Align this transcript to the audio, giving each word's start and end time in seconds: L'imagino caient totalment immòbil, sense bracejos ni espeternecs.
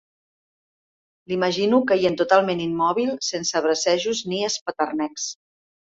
L'imagino 1.33 1.81
caient 1.91 2.17
totalment 2.23 2.65
immòbil, 2.65 3.11
sense 3.29 3.61
bracejos 3.67 4.27
ni 4.33 4.45
espeternecs. 4.49 5.33